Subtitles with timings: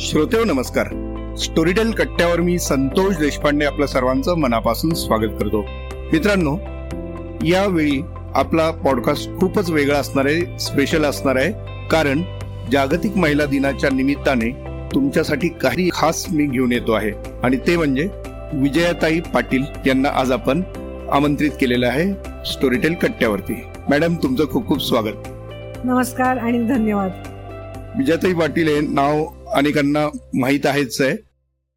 [0.00, 0.86] श्रोतेव नमस्कार.
[1.38, 5.62] स्टोरीटेल कट्ट्यावर मी संतोष देशपांडे आपलं सर्वांचं मनापासून स्वागत करतो.
[5.92, 6.56] मित्रांनो
[7.44, 8.02] यावेळी
[8.34, 11.52] आपला पॉडकास्ट खूपच वेगळा असणार आहे स्पेशल असणार आहे.
[11.88, 12.22] कारण
[12.72, 14.50] जागतिक महिला दिनाच्या निमित्ताने
[14.94, 17.10] तुमच्यासाठी काही खास मी घेऊन येतो आहे.
[17.42, 18.08] आणि ते म्हणजे
[18.52, 20.62] विजयाताई पाटील यांना आज आपण
[21.12, 22.12] आमंत्रित केलेलं आहे
[22.44, 23.62] स्टोरीटेल कट्ट्यावरती.
[23.90, 25.28] मॅडम तुमचं खूप खूप स्वागत.
[25.84, 27.10] नमस्कार आणि धन्यवाद.
[27.98, 31.16] विजयाताई पाटील हे नाव अनेकांना माहीत आहेच आहे.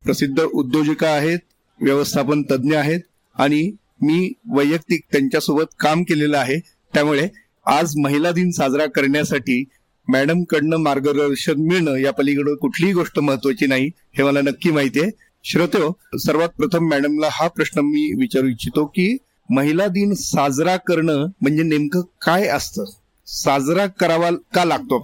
[0.03, 1.39] प्रसिद्ध उद्योजिका आहेत
[1.81, 2.99] व्यवस्थापन तज्ज्ञ आहेत
[3.35, 3.71] आणि
[4.01, 6.59] मी वैयक्तिक त्यांच्यासोबत काम केलेलं आहे.
[6.93, 7.27] त्यामुळे
[7.65, 9.63] आज महिला दिन साजरा करण्यासाठी
[10.07, 15.11] मॅडम कडनं मार्गदर्शन मिळणं या पलीकडे कुठलीही गोष्ट महत्वाची नाही हे मला नक्की माहिती आहे.
[15.43, 19.17] श्रोतो सर्वात प्रथम मॅडमला हा प्रश्न मी विचारू इच्छितो की
[19.49, 22.83] महिला दिन साजरा करणं म्हणजे नेमकं काय असतं?
[23.25, 25.03] साजरा करावा का लागतो?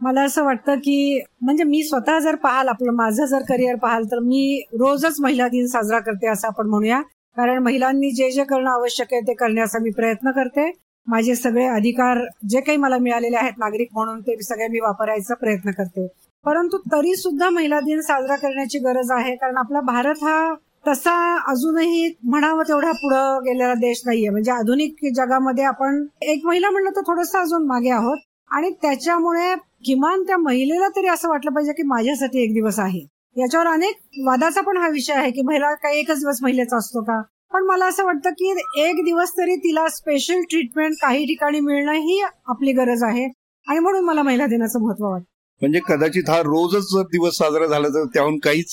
[0.00, 4.18] मला असं वाटतं की म्हणजे मी स्वतः जर पाहाल आपलं माझं जर करिअर पाहाल तर
[4.18, 7.00] मी रोजच महिला दिन साजरा करते असं आपण म्हणूया.
[7.36, 10.70] कारण महिलांनी जे जे करणं आवश्यक आहे ते करण्याचा मी प्रयत्न करते.
[11.06, 15.70] माझे सगळे अधिकार जे काही मला मिळालेले आहेत नागरिक म्हणून ते सगळे मी वापरायचा प्रयत्न
[15.70, 16.06] करते.
[16.44, 20.54] परंतु तरी सुद्धा महिला दिन साजरा करण्याची गरज आहे कारण आपला भारत हा
[20.88, 21.14] तसा
[21.50, 24.28] अजूनही म्हणावं तेवढा पुढं गेलेला देश नाहीये.
[24.28, 28.18] म्हणजे आधुनिक जगामध्ये आपण एक महिला म्हणलं तर थोडस अजून मागे आहोत.
[28.50, 29.54] आणि त्याच्यामुळे
[29.84, 33.00] किमान त्या महिलेला तरी असं वाटलं पाहिजे की माझ्यासाठी एक दिवस आहे.
[33.36, 33.96] याच्यावर अनेक
[34.26, 37.22] वादाचा पण हा विषय आहे की महिला काही एकच दिवस महिलेचा असतो का?
[37.52, 42.22] पण मला असं वाटतं की एक दिवस तरी तिला स्पेशल ट्रीटमेंट काही ठिकाणी मिळणं ही
[42.46, 43.24] आपली गरज आहे.
[43.68, 45.24] आणि म्हणून मला महिला दिनाचं महत्त्व वाटतं.
[45.62, 48.72] म्हणजे कदाचित हा रोजच जर दिवस साजरा झाला तर त्याहून काहीच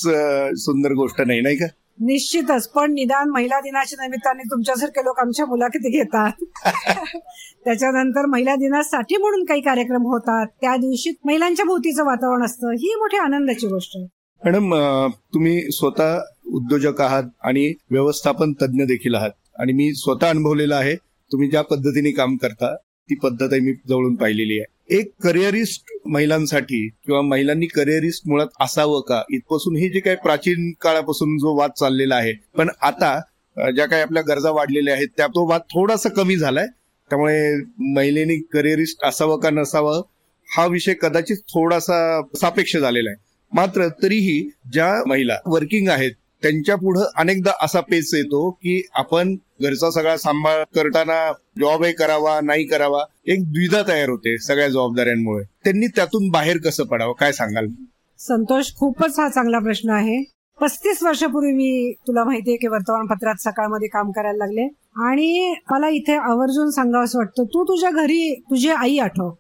[0.60, 1.66] सुंदर गोष्ट नाही नाही का?
[2.00, 2.68] निश्चितच.
[2.68, 6.32] पण निदान महिला दिनाच्या निमित्ताने तुमच्यासारखे लोक आमच्या मुलाखती घेतात.
[7.66, 10.48] त्याच्यानंतर महिला दिनासाठी म्हणून काही कार्यक्रम होतात.
[10.62, 12.72] त्या दिवशी महिलांच्या भोवतीचं वातावरण असतं.
[12.72, 14.08] ही मोठी आनंदाची गोष्ट आहे.
[14.46, 14.76] मॅडम
[15.34, 19.32] तुम्ही स्वतः उद्योजक आहात आणि व्यवस्थापन तज्ज्ञ देखील आहात.
[19.60, 20.96] आणि मी स्वतः अनुभवलेलं आहे
[21.32, 24.75] तुम्ही ज्या पद्धतीने काम करता ती पद्धत मी जवळून पाहिलेली आहे.
[24.90, 29.22] एक करिअरिस्ट महिलांसाठी किंवा महिलांनी करिअरिस्ट मुळात असावं का?
[29.34, 33.20] इथपासून हे जे काही प्राचीन काळापासून जो वाद चाललेला आहे पण आता
[33.58, 36.66] ज्या काही आपल्या गरजा वाढलेल्या आहेत त्या तो वाद थोडासा कमी झालाय.
[37.12, 37.56] त्यामुळे
[37.94, 40.02] महिलेनी करिअरिस्ट असावं का नसावं
[40.48, 43.24] हा विषय कदाचित थोडासा सापेक्ष झालेला आहे.
[43.52, 44.40] मात्र तरीही
[44.74, 46.12] ज्या महिला वर्किंग आहेत
[46.44, 52.66] त्यांच्या पुढे अनेकदा असा पेच येतो की आपण घरचा सगळा सांभाळ करताना जॉबही करावा नाही
[52.66, 55.44] करावा एक द्विधा तयार होते सगळ्या जबाबदाऱ्यांमुळे.
[55.44, 57.68] त्यांनी त्यातून बाहेर कसं पडावं काय सांगाल?
[58.20, 60.32] संतोष खूपच हा चांगला प्रश्न आहे.
[60.62, 64.68] पस्तीस वर्षापूर्वी मी तुला माहितीये की वर्तमानपत्रात सकाळमध्ये काम करायला लागले.
[64.96, 69.32] आणि मला इथे आवर्जून सांगावं वाटतं तू तुझ्या घरी तुझी आई आठव.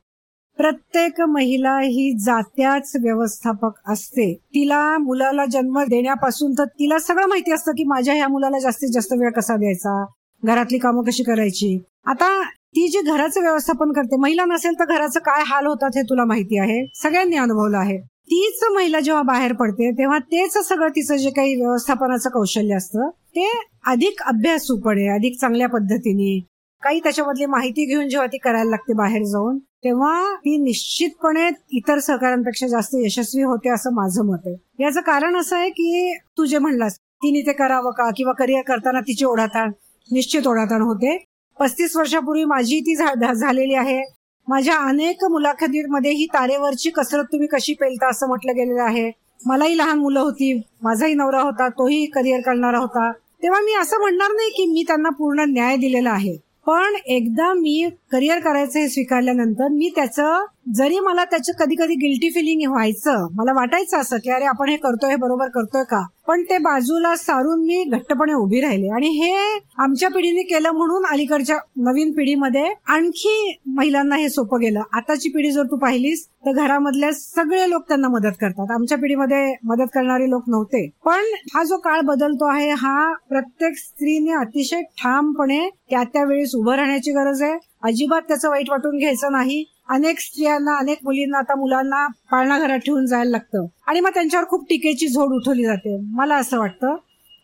[0.58, 4.34] प्रत्येक महिला ही जात्याच व्यवस्थापक असते.
[4.34, 9.14] तिला मुलाला जन्म देण्यापासून तर तिला सगळं माहिती असतं की माझ्या ह्या मुलाला जास्तीत जास्त
[9.14, 10.06] वेळ कसा द्यायचा?
[10.44, 11.78] घरातली कामं कशी करायची?
[12.06, 16.26] आता ती जी घराचं व्यवस्थापन करते महिला नसेल तर घराचं काय हाल होतात हे तुला
[16.26, 16.86] माहिती आहे?
[16.96, 17.98] सगळ्यांनी अनुभवलं आहे.
[18.00, 23.50] तीच महिला जेव्हा बाहेर पडते तेव्हा तेच सगळं तिचं जे काही व्यवस्थापनाचं कौशल्य असतं ते
[23.88, 26.40] अधिक अभ्यासूपणे अधिक चांगल्या पद्धतीने.
[26.84, 32.68] काही त्याच्यामधली माहिती घेऊन जेव्हा ती करायला लागते बाहेर जाऊन तेव्हा ती निश्चितपणे इतर सहकाऱ्यांपेक्षा
[32.68, 34.84] जास्त यशस्वी होते असं माझं मत आहे.
[34.84, 39.00] याचं कारण असं आहे की तू जे म्हणलास तिने ते करावं का किंवा करिअर करताना
[39.00, 39.72] तिची ओढाताण
[40.12, 41.18] निश्चित ओढाताण होते.
[41.60, 44.02] पस्तीस वर्षापूर्वी माझी ती झालेली आहे.
[44.48, 49.12] माझ्या अनेक मुलाखतीमध्ये ही तारेवरची कसरत तुम्ही कशी पेलता असं म्हटलं गेलेलं आहे.
[49.46, 53.12] मलाही लहान मुलं होती माझाही नवरा होता तोही करिअर करणारा होता.
[53.44, 56.38] तेव्हा मी असं म्हणणार नाही की मी त्यांना पूर्ण न्याय दिलेला आहे.
[56.68, 60.46] पण एकदा मी करिअर करायचं हे स्वीकारल्यानंतर मी त्याचं
[60.76, 64.78] जरी मला त्याचं कधी कधी गिल्टी फिलिंग व्हायचं मला वाटायचं असं की अरे आपण हे
[64.78, 66.08] करतोय हे बरोबर करतोय का?
[66.28, 68.88] पण ते बाजूला सारून मी घट्टपणे उभी राहिले.
[68.90, 74.82] आणि हे आमच्या पिढीने केलं म्हणून अलीकडच्या नवीन पिढीमध्ये आणखी महिलांना हे सोपं गेलं.
[74.94, 78.72] आताची पिढी जर तू पाहिलीस तर घरामधल्या सगळे लोक त्यांना मदत करतात.
[78.72, 80.90] आमच्या पिढीमध्ये मदत करणारे लोक नव्हते.
[81.06, 81.24] पण
[81.56, 87.12] हा जो काळ बदलतो आहे हा प्रत्येक स्त्रीने अतिशय ठामपणे त्या त्या वेळेस उभं राहण्याची
[87.12, 87.54] गरज आहे.
[87.86, 89.64] अजिबात त्याचं वाईट वाटून घ्यायचं नाही.
[89.90, 93.66] अनेक स्त्रियांना अनेक मुलींना आता मुलांना पाळणा घरात ठेवून जायला लागतं.
[93.88, 95.98] आणि मग त्यांच्यावर खूप टीकेची झोड उठवली जाते.
[96.12, 96.96] मला असं वाटतं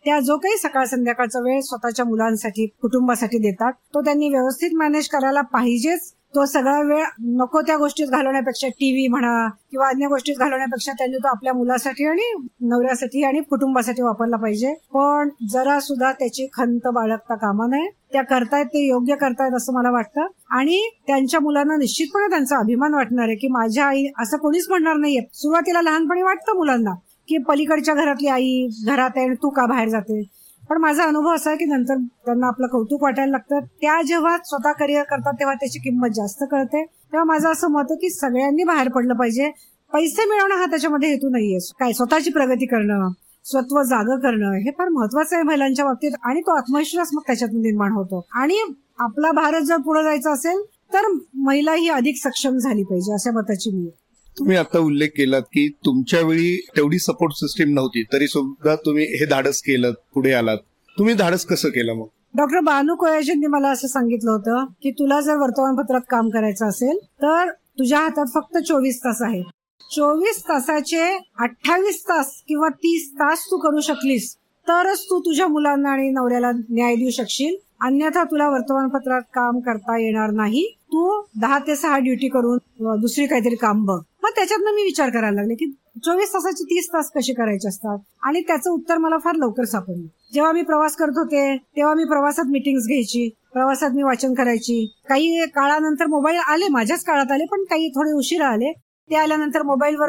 [0.04, 5.40] त्या जो काही सकाळ संध्याकाळचा वेळ स्वतःच्या मुलांसाठी कुटुंबासाठी देतात तो त्यांनी व्यवस्थित मॅनेज करायला
[5.40, 6.12] पाहिजेच.
[6.34, 7.04] तो सगळा वेळ
[7.36, 12.32] नको त्या गोष्टीत घालवण्यापेक्षा टीव्ही म्हणा किंवा अन्य गोष्टीत घालवण्यापेक्षा त्यांनी तो आपल्या मुलासाठी आणि
[12.60, 14.74] नवऱ्यासाठी आणि कुटुंबासाठी वापरला पाहिजे.
[14.94, 17.88] पण जरा सुद्धा त्याची खंत बाळगता कामा नये.
[18.12, 20.26] त्या करतायत ते योग्य करतायत असं मला वाटतं.
[20.50, 25.20] आणि त्यांच्या मुलांना निश्चितपणे त्यांचा अभिमान वाटणार आहे की माझ्या आई असं कोणीच म्हणणार नाहीये.
[25.32, 26.94] सुरुवातीला लहानपणी वाटतं मुलांना
[27.28, 30.41] की पलीकडच्या घरातली आई घरात आहे आणि तू का बाहेर जाते?
[30.70, 33.64] पण माझा अनुभव असा आहे की नंतर त्यांना आपलं कौतुक वाटायला लागतं.
[33.80, 36.84] त्या जेव्हा स्वतः करिअर करतात तेव्हा त्याची किंमत जास्त कळते.
[36.84, 39.50] तेव्हा माझं असं मत आहे की सगळ्यांनी बाहेर पडलं पाहिजे.
[39.92, 41.58] पैसे मिळवणं हा त्याच्यामध्ये हेतू नाहीये.
[41.80, 43.08] काय स्वतःची प्रगती करणं
[43.44, 47.92] स्वत्व जाग करणं हे फार महत्वाचं आहे महिलांच्या बाबतीत आणि तो आत्मविश्वास मग त्याच्यातून निर्माण
[47.92, 48.26] होतो.
[48.32, 48.58] आणि
[48.98, 50.62] आपला भारत जर पुढे जायचा असेल
[50.94, 51.00] तर
[51.34, 53.90] महिला ही अधिक सक्षम झाली पाहिजे अशा मताची मी.
[54.38, 59.26] तुम्ही आता उल्लेख केलात की तुमच्या वेळी तेवढी सपोर्ट सिस्टीम नव्हती तरी सुद्धा तुम्ही हे
[59.26, 60.58] धाडस केलं पुढे आलात.
[60.98, 62.06] तुम्ही धाडस कसं केलं मग?
[62.36, 67.50] डॉक्टर बानू कोयाजींनी मला असं सांगितलं होतं की तुला जर वर्तमानपत्रात काम करायचं असेल तर
[67.78, 69.42] तुझ्या हातात फक्त चोवीस तास आहे
[69.90, 71.02] चोवीस तासाचे
[71.38, 74.34] अठ्ठावीस तास किंवा तीस तास तू करू शकलीस
[74.68, 77.54] तरच तू तुझ्या मुलांना आणि नवऱ्याला न्याय देऊ शकशील.
[77.80, 80.64] अन्यथा तुला वर्तमानपत्रात काम करता येणार नाही.
[80.86, 82.58] तू दहा ते सहा ड्युटी करून
[83.00, 84.00] दुसरी काहीतरी काम बघ.
[84.22, 85.70] मग त्याच्यातनं मी विचार करायला लागले की
[86.04, 87.98] चोवीस तासाचे तीस तास कसे करायचे असतात?
[88.22, 90.06] आणि त्याचं उत्तर मला फार लवकर सापडलं.
[90.32, 94.86] जेव्हा मी प्रवास करत होते तेव्हा मी प्रवासात मिटिंग्स घ्यायची प्रवासात मी वाचन करायची.
[95.08, 98.72] काही काळानंतर मोबाईल आले माझ्याच काळात आले पण काही थोडे उशिरा आले.
[99.10, 100.08] ते आल्यानंतर मोबाईलवर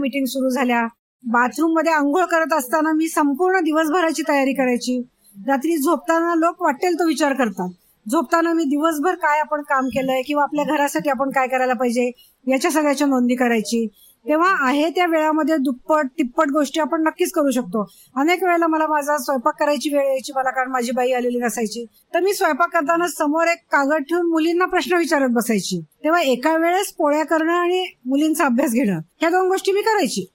[0.00, 0.86] मीटिंग सुरू झाल्या.
[1.24, 5.02] बाथरूममध्ये आंघोळ करत असताना मी संपूर्ण दिवसभराची तयारी करायची.
[5.48, 7.68] रात्री झोपताना लोक वाटेल तो विचार करतात.
[8.10, 12.10] झोपताना मी दिवसभर काय आपण काम केलंय किंवा आपल्या घरासाठी आपण काय करायला पाहिजे
[12.48, 13.86] याच्या सगळ्याच्या नोंदी करायची.
[14.26, 17.84] तेव्हा आहे त्या वेळामध्ये दुप्पट तिप्पट गोष्टी आपण नक्कीच करू शकतो.
[18.16, 21.84] अनेक वेळेला मला माझा स्वयंपाक करायची वेळ यायची मला कारण माझी बाई आलेली नसायची.
[22.14, 25.80] तर मी स्वयंपाक करताना समोर एक कागद ठेवून मुलींना प्रश्न विचारत बसायची.
[26.04, 30.26] तेव्हा एका वेळेस पोळ्या करणं आणि मुलींचा अभ्यास घेणं ह्या दोन गोष्टी मी करायची.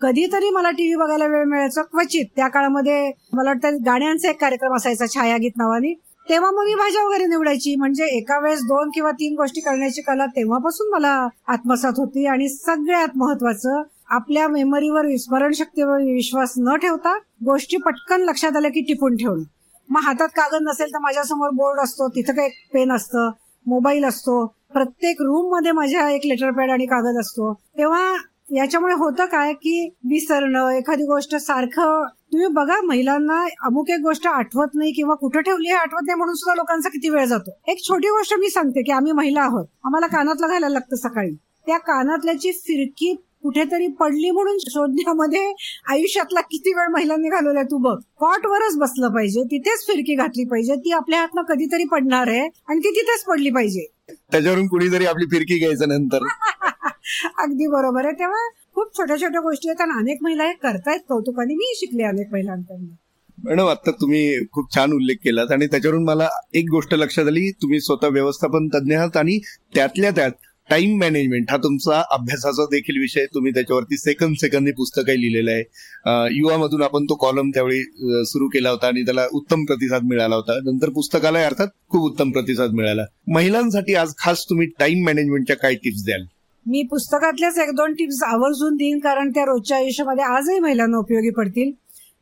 [0.00, 1.82] कधीतरी मला टीव्ही बघायला वेळ मिळायचा.
[1.82, 6.05] क्वचित त्या काळामध्ये मला वाटतं गाण्यांचा एक कार्यक्रम असायचा छायागीत नावाने.
[6.28, 7.74] तेव्हा मग मी भाज्या वगैरे निवडायची.
[7.76, 13.16] म्हणजे एका वेळेस दोन किंवा तीन गोष्टी करण्याची कला तेव्हापासून मला आत्मसात होती आणि सगळ्यात
[13.16, 19.42] महत्वाचं आपल्या मेमरीवर स्मरणशक्तीवर विश्वास न ठेवता गोष्टी पटकन लक्षात आल्या की टिपून ठेवणं.
[19.88, 23.30] मग हातात कागद नसेल तर माझ्यासमोर बोर्ड असतो तिथं काही पेन असतं
[23.66, 24.46] मोबाईल असतो.
[24.72, 27.52] प्रत्येक रूममध्ये माझ्या एक लेटर पॅड आणि कागद असतो.
[27.78, 28.14] तेव्हा
[28.50, 34.74] याच्यामुळे होतं काय की विसरणं एखादी गोष्ट सारखं तुम्ही बघा महिलांना अमुक एक गोष्ट आठवत
[34.74, 37.50] नाही किंवा कुठं ठेवली हे आठवत नाही म्हणून सुद्धा लोकांचा किती वेळ जातो.
[37.68, 39.66] एक छोटी गोष्ट मी सांगते की आम्ही महिला आहोत.
[39.84, 41.34] आम्हाला कानातलं घालायला लागतं सकाळी.
[41.66, 45.52] त्या कानातल्याची फिरकी कुठेतरी पडली म्हणून शोधण्यामध्ये
[45.90, 47.96] आयुष्यातला किती वेळ महिलांनी घालवलाय तू बघ.
[48.20, 52.90] कॉटवरच बसलं पाहिजे तिथेच फिरकी घातली पाहिजे ती आपल्या हातनं कधीतरी पडणार आहे आणि ती
[52.90, 53.86] तिथेच पडली पाहिजे.
[54.32, 56.18] त्याच्यावरून कुणीतरी आपली फिरकी घ्यायचं नंतर.
[57.42, 58.12] अगदी बरोबर आहे.
[58.12, 62.32] तेव्हा खूप छोट्या छोट्या गोष्टी आहेत आणि अनेक महिला हे करतायत कौतुकाने मी शिकले अनेक
[62.32, 62.86] महिलांकडून.
[63.38, 67.50] मॅडम आता तुम्ही खूप छान उल्लेख केलात आणि त्याच्यावरून मला एक गोष्ट लक्षात आली.
[67.62, 69.38] तुम्ही स्वतः व्यवस्थापन तज्ज्ञ आहात आणि
[69.74, 70.30] त्यातल्या त्यात
[70.70, 75.62] टाइम मॅनेजमेंट हा तुमचा अभ्यासाचा देखील विषय तुम्ही त्याच्यावरती सेकंद सेकंद पुस्तकही लिहिलेलं आहे.
[76.36, 77.82] युवामधून आपण तो कॉलम त्यावेळी
[78.24, 80.58] सुरू केला होता आणि त्याला उत्तम प्रतिसाद मिळाला होता.
[80.64, 83.04] नंतर पुस्तकाला अर्थात खूप उत्तम प्रतिसाद मिळाला.
[83.28, 86.24] महिलांसाठी आज खास तुम्ही टाइम मॅनेजमेंटच्या काय टिप्स द्याल?
[86.66, 91.70] मी पुस्तकातल्याच एक दोन टिप्स आवर्जून देईन कारण त्या रोजच्या आयुष्यामध्ये आजही महिलांना उपयोगी पडतील.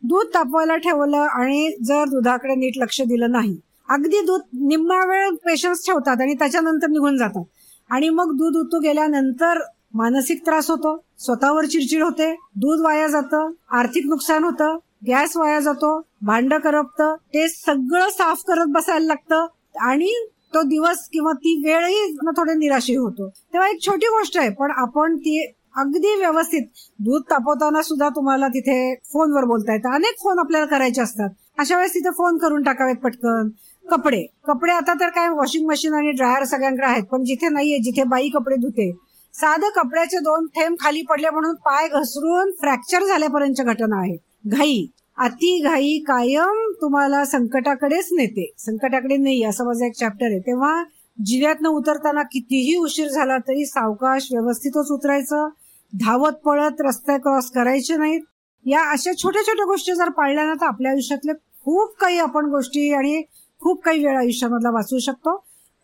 [0.02, 3.56] दूध तापवायला ठेवलं आणि जर दुधाकडे नीट लक्ष दिलं नाही.
[3.88, 7.44] अगदी दूध निम्मा वेळ पेशन्स ठेवतात आणि त्याच्यानंतर निघून जातात.
[7.90, 9.58] आणि मग दूध उतू गेल्यानंतर
[9.94, 15.98] मानसिक त्रास होतो स्वतःवर चिडचिड होते दूध वाया जातं आर्थिक नुकसान होतं गॅस वाया जातो
[16.22, 19.46] भांड करपतं ते सगळं साफ करत बसायला लागतं
[19.80, 20.12] आणि
[20.54, 23.28] तो दिवस किंवा ती वेळही थोडे निराशी होतो.
[23.28, 25.38] तेव्हा एक छोटी गोष्ट आहे पण आपण ती
[25.76, 26.66] अगदी व्यवस्थित
[26.98, 29.94] दूध तापवताना सुद्धा तुम्हाला तिथे फोनवर बोलता येतं.
[29.94, 31.30] अनेक फोन आपल्याला करायचे असतात.
[31.58, 33.48] अशा वेळेस तिथे फोन करून टाकावेत पटकन.
[33.84, 34.22] कपडे.
[34.46, 38.28] कपडे आता तर काय वॉशिंग मशीन आणि ड्रायर सगळ्यांकडे आहेत पण जिथे नाहीये जिथे बाई
[38.28, 38.90] कपडे धुते
[39.34, 44.16] साधं कपड्याचे दोन थेंब खाली पडले म्हणून पाय घसरून फ्रॅक्चर झाल्यापर्यंत घटना आहे
[44.48, 44.86] घाई.
[45.18, 48.52] अति घाई कायम तुम्हाला संकटाकडेच नेते.
[48.58, 50.38] संकटाकडे नाही असं माझा एक चॅप्टर आहे.
[50.38, 50.82] तेव्हा
[51.18, 55.48] जिल्ह्यातनं उतरताना कितीही उशीर झाला तरी सावकाश व्यवस्थितच उतरायचं.
[55.92, 58.20] धावत पळत रस्ते क्रॉस करायचे नाहीत.
[58.66, 61.32] या अशा छोट्या छोट्या गोष्टी जर पाळल्या ना तर आपल्या आयुष्यातले
[61.64, 63.22] खूप काही आपण गोष्टी आणि
[63.60, 65.36] खूप काही वेळ आयुष्यामधला वाचू शकतो.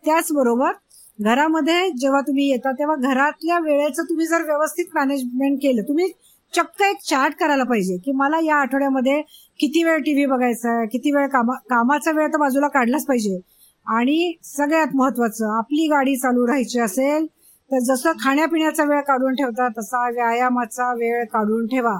[0.03, 0.71] त्याचबरोबर
[1.19, 6.07] घरामध्ये जेव्हा तुम्ही येता तेव्हा घरातल्या वेळेचं तुम्ही जर व्यवस्थित मॅनेजमेंट केलं तुम्ही
[6.53, 9.21] चक्क एक चार्ट करायला पाहिजे की मला या आठवड्यामध्ये
[9.59, 13.39] किती वेळ टीव्ही बघायचा आहे किती वेळ कामा कामाचा वेळ तर बाजूला काढलाच पाहिजे.
[13.87, 17.25] आणि सगळ्यात महत्वाचं आपली गाडी चालू राहायची असेल
[17.71, 21.95] तर जसं खाण्यापिण्याचा वेळ काढून ठेवता तसा व्यायामाचा वेळ काढून ठेवा.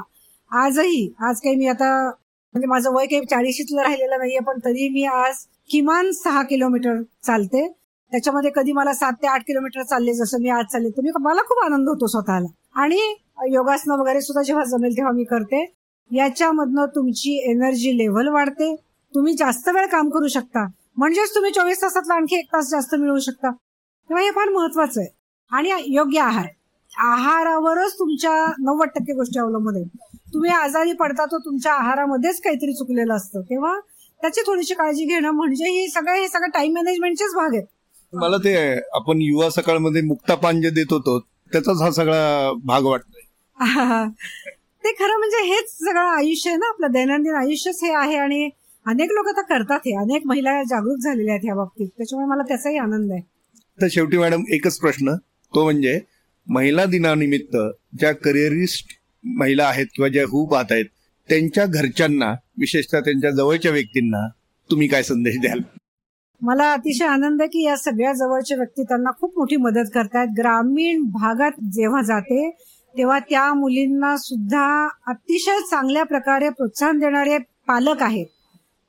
[0.51, 5.03] आजही आज काही मी आता म्हणजे माझं वय काही चाळीशीतलं राहिलेलं नाहीये पण तरी मी
[5.05, 7.67] आज किमान सहा किलोमीटर चालते.
[8.11, 11.41] त्याच्यामध्ये कधी मला सात ते आठ किलोमीटर चालले जसं मी आज चालले तर मी मला
[11.41, 12.47] खूप आनंद होतो स्वतःला.
[12.75, 12.99] आणि
[13.49, 15.73] योगासनं वगैरे सुद्धा जेव्हा जमेल तेव्हा मी करते.
[16.11, 18.75] याच्यामधनं तुमची एनर्जी लेव्हल वाढते.
[19.15, 20.67] तुम्ही जास्त वेळ काम करू शकता.
[20.97, 23.51] म्हणजेच तुम्ही चोवीस तासातला आणखी एक तास जास्त मिळवू शकता.
[23.51, 25.09] तेव्हा हे फार महत्वाचं आहे.
[25.51, 26.45] आणि योग्य आहार.
[26.97, 29.87] आहारावरच तुमच्या नव्वद टक्के गोष्टी अवलंबून आहेत.
[30.33, 33.41] तुम्ही आजारी पडता तो तुमच्या आहारामध्येच काहीतरी चुकलेलं असतं.
[33.41, 33.79] तेव्हा
[34.21, 37.65] त्याची थोडीशी काळजी घेणं म्हणजे हे सगळं हे सगळं टाइम मॅनेजमेंटचेच भाग आहेत.
[38.13, 38.55] मला ते
[38.93, 43.20] आपण युवा सकाळमध्ये मुक्तापान जे देत होतो त्याचाच हा सगळा भाग वाटतो
[43.61, 48.49] ते खरं म्हणजे हेच सगळं आयुष्य आहे ना आपलं दैनंदिन आयुष्यच हे आहे आणि
[48.85, 49.95] अनेक लोक आता करतात हे.
[49.95, 51.87] अनेक महिला जागरूक झालेल्या आहेत या बाबतीत.
[51.87, 53.21] त्याच्यामुळे मला त्याचाही आनंद आहे.
[53.81, 55.15] तर शेवटी मॅडम एकच प्रश्न.
[55.53, 55.99] तो म्हणजे
[56.47, 57.57] महिला दिनानिमित्त
[57.99, 60.85] ज्या करिअरिस्ट महिला आहेत किंवा ज्या हू पाहत आहेत
[61.29, 64.27] त्यांच्या घरच्यांना विशेषतः त्यांच्या जवळच्या व्यक्तींना
[64.69, 65.59] तुम्ही काय संदेश द्याल?
[66.41, 70.27] मला अतिशय आनंद आहे की या सगळ्या जवळच्या व्यक्ती त्यांना खूप मोठी मदत करतायत.
[70.37, 72.49] ग्रामीण भागात जेव्हा जाते
[72.97, 78.25] तेव्हा त्या मुलींना सुद्धा अतिशय चांगल्या प्रकारे प्रोत्साहन देणारे पालक आहेत.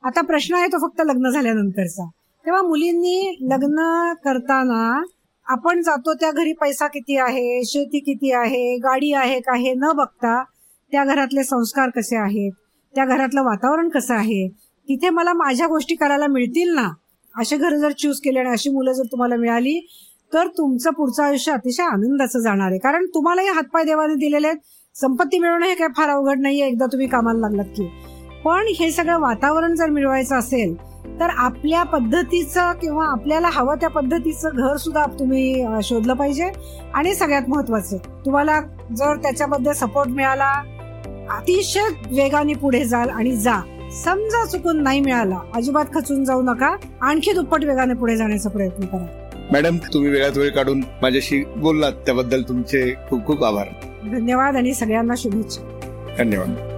[0.03, 2.09] आता प्रश्न आहे तो फक्त लग्न झाल्यानंतरचा.
[2.45, 5.01] तेव्हा मुलींनी लग्न करताना
[5.47, 9.91] आपण जातो त्या घरी पैसा किती आहे शेती किती आहे गाडी आहे का हे न
[9.95, 10.43] बघता
[10.91, 12.51] त्या घरातले संस्कार कसे आहेत
[12.93, 14.47] त्या घरातलं वातावरण कसं आहे
[14.87, 16.89] तिथे मला माझ्या गोष्टी करायला मिळतील ना?
[17.35, 19.79] असे घर जर चूज केले आणि अशी मुलं जर तुम्हाला मिळाली
[20.33, 22.79] तर तुमचं पुढचं आयुष्य अतिशय आनंदाचं जाणार आहे.
[22.79, 24.57] कारण तुम्हालाही हातपाय देवाने दिलेले आहेत.
[24.95, 26.67] संपत्ती मिळवणं हे काय फार अवघड नाहीये.
[26.67, 27.87] एकदा तुम्ही कामाला लागलात की.
[28.45, 30.75] पण हे सगळं वातावरण जर मिळवायचं असेल
[31.19, 36.49] तर आपल्या पद्धतीचं किंवा आपल्याला हवं त्या पद्धतीचं घर सुद्धा तुम्ही शोधलं पाहिजे.
[36.93, 38.59] आणि सगळ्यात महत्वाचं तुम्हाला
[38.97, 40.51] जर त्याच्याबद्दल सपोर्ट मिळाला
[41.29, 43.59] अतिशय वेगाने पुढे जाल आणि जा.
[44.03, 46.75] समजा चुकून नाही मिळाला अजिबात खचून जाऊ नका.
[47.01, 49.22] आणखी दुप्पट वेगाने पुढे जाण्याचा प्रयत्न करा.
[49.53, 53.67] मॅडम तुम्ही वेळात वेळ काढून माझ्याशी बोललात त्याबद्दल तुमचे खूप खूप आभार.
[54.11, 55.61] धन्यवाद आणि सगळ्यांना शुभेच्छा.
[56.17, 56.72] धन्यवाद.